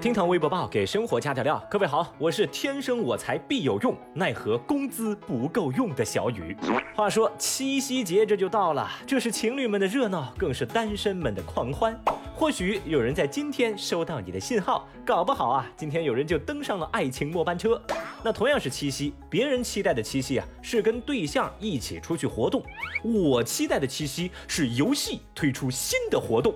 [0.00, 1.62] 厅堂微博报给生活加点料。
[1.70, 6.56] 各位好，我是天生我材必有用，奈何工资不够用的小雨。
[6.94, 11.94] 话说七夕节这就到了，这是情侣们的热闹，更是单身们的狂欢。
[12.34, 17.78] 或许有人在今天收到你的信号，搞不好啊，今天有人就登上了爱情末班车。
[18.22, 22.62] 那同样是七夕，别人期待的七夕啊，是跟对象一起出去活动；
[23.04, 26.54] 我期待的七夕是游戏推出新的活动。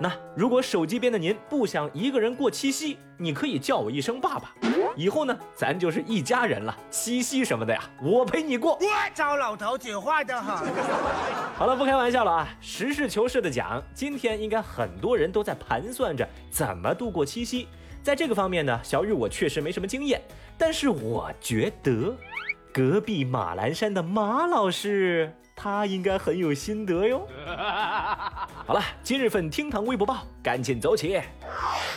[0.00, 4.54] 那如果手机边的您不想一个人过七夕，你可以叫我一声爸爸，
[4.94, 6.76] 以后呢，咱就是一家人了。
[6.88, 8.78] 七夕什么的呀，我陪你过。
[9.12, 10.68] 糟老头子坏的很。
[11.56, 17.66] 好了，不开玩笑了啊，实事求是的讲，今天应该很多人都在盘算着怎么度过七夕。
[18.00, 20.22] 在这个方面呢，小雨我确实没什么经验，
[20.56, 22.16] 但是我觉得，
[22.72, 25.34] 隔壁马栏山的马老师。
[25.60, 27.26] 他应该很有心得哟。
[28.64, 31.20] 好了，今日份厅堂微博报，赶紧走起。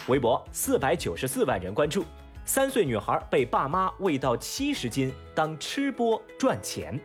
[0.07, 2.03] 微博四百九十四万人关注，
[2.43, 6.99] 三岁女孩被爸妈喂到七十斤当吃播赚钱。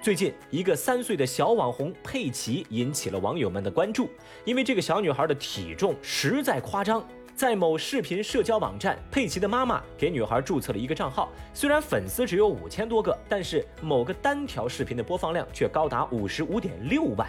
[0.00, 4.08] 最近，一个三岁的小网红佩奇引起了网友们的关注，
[4.46, 7.06] 因为这个小女孩的体重实在夸张。
[7.36, 11.32] 在某视频社交网站，佩奇的妈妈给女孩注册了一个账号。
[11.52, 17.28] 虽然粉丝只有五千多个，但是某个单条视频的播放量却高达五十五点六万。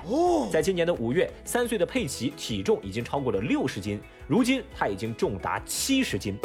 [0.51, 6.37] 在今年的五月，三岁的佩奇体重已经超过了六十斤，如今他已经重达七十斤。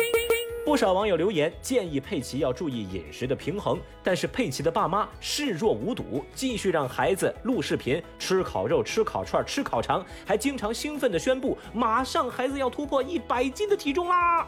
[0.63, 14.47] 不少网友留言建议佩奇要注意饮食的平衡，但是佩奇的爸妈视若无睹，继续让孩子录视频吃烤肉、吃烤串、吃烤肠，还经常兴奋地宣布马上孩子要突破一百斤的体重啦。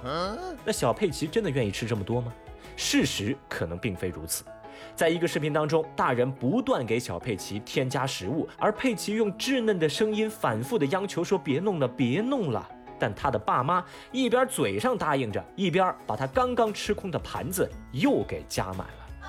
[0.64, 2.32] 那小佩奇真的愿意吃这么多吗？
[2.76, 4.44] 事实可能并非如此。
[4.94, 12.68] 在一个视频当中，大人不断给小佩奇添加食物，而佩奇用稚嫩的声音反复地央求说：“别弄了，别弄了。”
[13.02, 19.26] 但他的爸妈一边嘴上答应着，一边把他刚刚吃空的盘子又给加满了。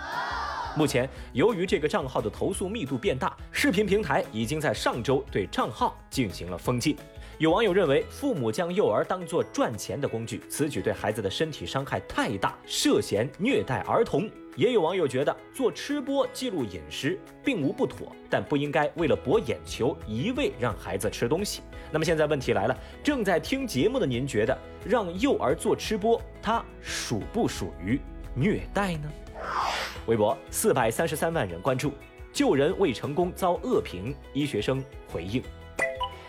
[0.78, 6.96] 目前，由于这个账号的投诉密度变大，视频平台已经在上周对账号进行了封禁。
[7.40, 14.30] 有网友认为，父母将幼儿当作赚钱的工具，此举对孩子的身体伤害太大，涉嫌虐待儿童。
[14.56, 21.62] 也有网友觉得做吃播记录饮食并无不妥，但不应该为了博眼球一味让孩子吃东西。
[21.92, 28.00] 那么现在问题来了，正在听节目的您觉得让幼儿做吃播，它属不属于
[28.36, 29.12] 虐待呢？
[30.06, 31.94] 微博四百三十三万人关注，
[32.32, 35.42] 救人未成功遭恶评，医学生回应。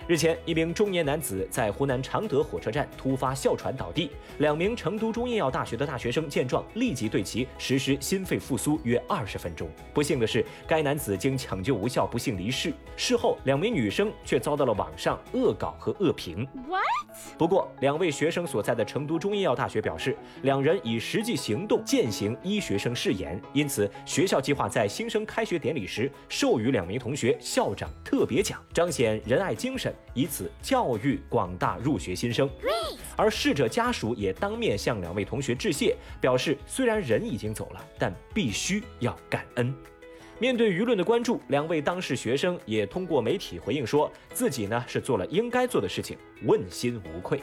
[0.06, 9.66] 日前，一名中年男子在湖南常德火车站突发哮喘倒地，两名成都中医药大学的大学生见状，立即对其实施心肺复苏约二十分钟。
[9.94, 12.70] 不幸的是，该男子经抢救无效，不幸离世。
[12.96, 16.46] 事后，两名女生却遭到了网上恶搞和恶评。
[16.68, 16.82] What？
[17.38, 29.93] 不过，两位学生所在的成都中医药大学表示，两人以实际行动践行医学生誓言，因此学校计划在新生开学典礼时授予两名同学校长特别奖，彰显仁爱精神。
[30.12, 32.48] 以此教育广大入学新生，
[33.16, 39.74] 而逝者家属也当面向两位同学致谢，表示虽然人已经走了，但必须要感恩。
[40.40, 47.40] 面对舆论的关注，两位当事学生也通过媒体回应说，自己呢是做了应该做的事情，问心无愧。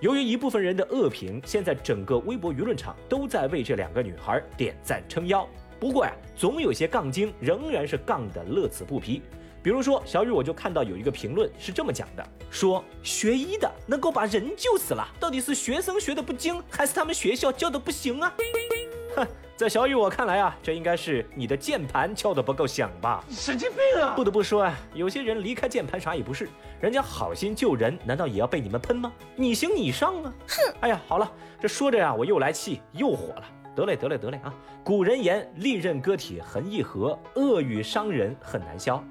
[0.00, 5.44] 由于一部分人的恶评，现在整个微博舆论场都在为这两个女孩点赞撑腰。
[5.80, 9.20] 不过呀，总有些杠精仍然是杠得乐此不疲。
[9.62, 18.32] 比如说，小雨我就看到有一个评论是这么讲的：说学医的能够把人救死了，到底是学生学的不精，还是他们学校教的不行啊？
[19.16, 19.26] 哼，
[19.56, 23.24] 在小雨我看来啊，这应该是你的键盘敲的不够响吧？
[23.30, 24.14] 神经病啊！
[24.14, 26.48] 不得不说啊，有些人离开键盘啥也不是，
[26.80, 29.12] 人家好心救人，难道也要被你们喷吗？
[29.34, 30.32] 你行你上啊！
[30.46, 30.74] 哼！
[30.80, 31.30] 哎呀，好了，
[31.60, 33.44] 这说着呀，我又来气又火了。
[33.74, 34.52] 得嘞，得嘞，得嘞啊！
[34.82, 39.02] 古人言，利刃割体痕易合，恶语伤人很难消。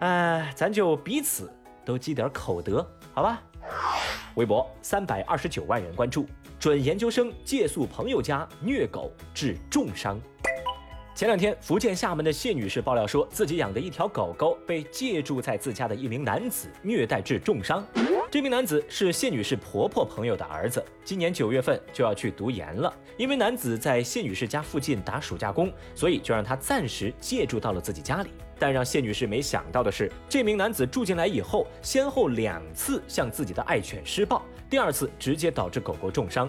[0.00, 1.52] 哎，咱就彼此
[1.84, 3.42] 都积点口德，好吧？
[4.36, 6.26] 微博三百二十九万人关注，
[6.58, 10.18] 准研究生借宿朋友家虐狗致重伤。
[11.20, 17.86] 前两天，福建厦门的谢女士爆料说，自己养的一条狗狗被借住在自家的一名男子虐待致重伤。
[18.30, 22.90] 这名男子是谢女士婆婆朋友的儿子，今年九月份就要去读研了。
[23.18, 28.30] 因为男子在谢女士家附近打暑假工，所以就让他暂时借住到了自己家里。
[28.58, 34.40] 但让谢女士没想到的是，这名男子住进来以后，先后两次向自己的爱犬施暴，
[34.70, 36.48] 第二次直接导致狗狗重伤。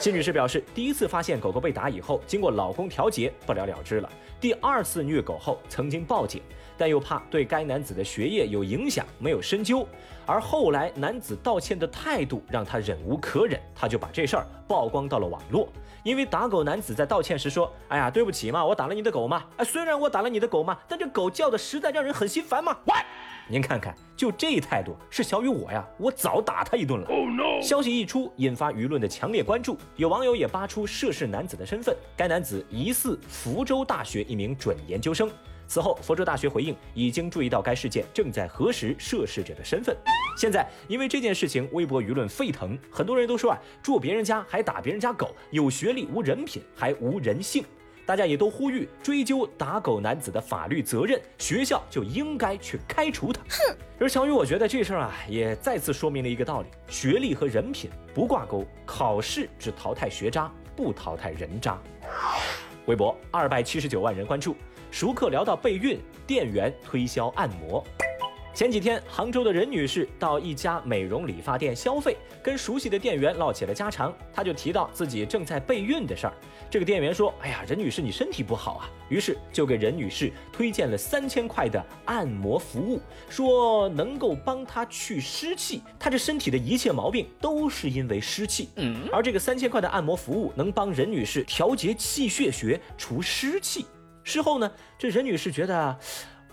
[0.00, 4.08] 谢女士表示，第一次发现狗狗被打以后，经过老公调解，不了了之了。
[4.40, 6.40] 第二次虐狗后，曾经报警，
[6.76, 9.86] 但又怕对该男子的学业有影响，没有深究。
[10.24, 15.68] 而后来男子道歉的态度让他忍无可忍，他就把这事儿曝光到了网络。
[16.04, 19.44] 因为打狗男子在道歉时说：“哎呀，对不起嘛，我打了你的狗嘛。
[19.56, 22.94] 哎，虽然我打了你的狗嘛，但这狗叫的实在让人很心烦嘛。”喂，
[23.48, 27.06] 您看看，就这态度，是小雨我呀，我早打他一顿了。
[27.08, 35.28] 哦，no 消息一出，引发舆论的强烈关注，有网友也扒出涉事男子的身份，该男子疑似福州大学一名准研究生。
[35.66, 39.94] 此后，佛州大学回应已经注意到该事件，正在核实涉事者的身份。
[40.36, 47.62] 现在，因为这件事情，微博舆论沸腾，很多人都说啊，住别人家还打别人家狗，有学历无人品，还无人性。
[48.06, 53.42] 大家也都呼吁追究打狗男子的法律责任，学校就应该去开除他。
[53.50, 53.76] 哼！
[54.00, 61.78] 而小雨，我觉得这事儿啊，也再次说明了一个道理：学历和人品不挂钩，考试只淘汰学渣，不淘汰人渣。
[62.88, 64.56] 微博二百七十九万人关注。
[64.90, 67.84] 熟客聊到备孕，店员推销按摩。
[68.58, 74.12] 前几天，杭州的任女士到一家美容理发店消费，跟熟悉的店员唠起了家常。
[74.34, 76.32] 她就提到自己正在备孕的事儿。
[76.68, 83.00] 这个店员说：“哎呀，任女士，你身体不好啊。”于是就给任女士推荐了三千块的按摩服务，
[83.30, 85.80] 说能够帮她去湿气。
[85.96, 88.70] 她这身体的一切毛病都是因为湿气。
[88.74, 93.86] 嗯，而这个三千块的按摩服务能帮任女士调节气血穴，除湿气。
[94.24, 94.68] 事后呢，
[94.98, 95.96] 这任女士觉得，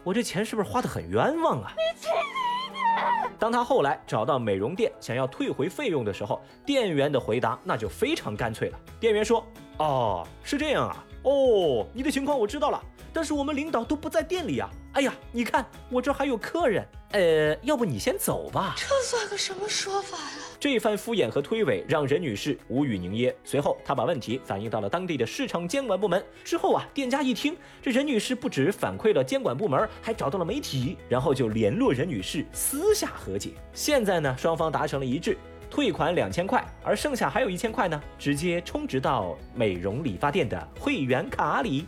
[0.05, 1.73] 我这钱是不是花的很冤枉啊？
[1.75, 3.31] 你轻一点。
[3.39, 8.79] 当他后来找到美容店想要退回费用的时候，店员的回答那就非常干脆了。
[8.99, 9.43] 店员说
[9.79, 12.79] ：“哦，是这样啊，哦，你的情况我知道了，
[13.11, 14.69] 但是我们领导都不在店里啊。
[14.95, 18.75] 哎呀，你看我这还有客人。”呃，要不你先走吧。
[18.75, 20.39] 这算个什么说法呀？
[20.59, 23.33] 这番敷衍和推诿让任女士无语凝噎。
[23.45, 26.21] 随后，她把问题反映到了当地的市场监管部门。
[26.43, 33.51] 之后啊，店家一听，这任女士不止反馈了监管部门，还找到了媒体，然后就联络任女士私下和解。
[33.73, 35.37] 现在呢，双方达成了一致，
[35.69, 41.85] 退款两千块，而剩下还有一千块呢，直接充值到美容理发店的会员卡里。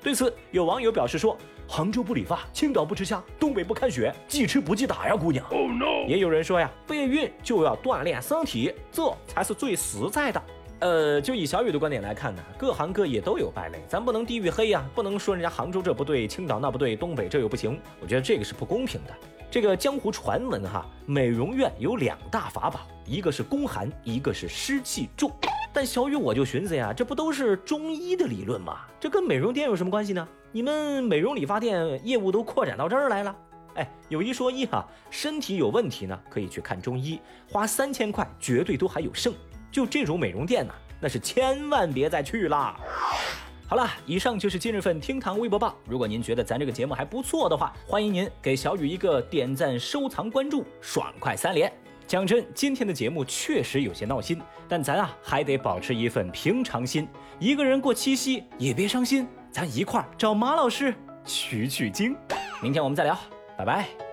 [0.00, 1.36] 对此，有网友表示说。
[1.72, 5.46] 杭州不理发，青岛不吃虾，东北不看雪，记吃不记打呀，姑娘。
[5.52, 10.42] 哦，no 也有人说呀，备孕就要锻炼身体，这才是最实在的。
[10.80, 17.80] 呃，就以小雨的观点来看呢，各行各业都有败类，咱不能地域黑呀，不能说人家杭州这不对，青岛那不对，东北这又不行。
[18.00, 19.14] 我觉得这个是不公平的。
[19.48, 25.30] 这个江湖传闻哈，美容院有两大法宝，一个是宫寒，一个是湿气重。
[25.72, 28.80] 但小雨我就寻思呀，这不都是中医的理论吗？
[28.98, 30.28] 这跟美容店有什么关系呢？
[30.50, 33.36] 你们美容理发店业务都扩展到这儿来了？
[33.76, 39.32] 哎，有一说一哈，身体有问题呢，可以去看中医，花三千块绝对都还有剩。
[39.70, 42.76] 就这种美容店呢，那是千万别再去啦。
[43.68, 45.76] 好了，以上就是今日份厅堂微博报。
[45.86, 51.72] 如果您觉得咱这个节目还不错的话，欢迎您给小雨一个点赞、收藏、关注，爽快三连。
[52.10, 54.36] 讲真，今天的节目确实有些闹心，
[54.68, 57.06] 但咱啊还得保持一份平常心。
[57.38, 60.92] 一个人过七夕也别伤心，咱一块儿找马老师
[61.24, 62.16] 取取经。
[62.60, 63.16] 明天我们再聊，
[63.56, 64.09] 拜拜。